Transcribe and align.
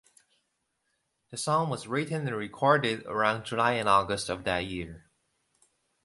The 1.29 1.37
song 1.37 1.69
was 1.69 1.85
written 1.87 2.25
and 2.27 2.35
recorded 2.35 3.05
around 3.05 3.45
July 3.45 3.73
and 3.73 3.87
August 3.87 4.29
of 4.29 4.45
that 4.45 4.65
year. 4.65 5.11